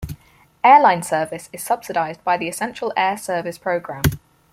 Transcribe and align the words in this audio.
Airline 0.63 1.03
service 1.03 1.47
is 1.53 1.61
subsidized 1.61 2.23
by 2.23 2.35
the 2.35 2.47
Essential 2.47 2.91
Air 2.97 3.17
Service 3.17 3.59
program. 3.59 4.01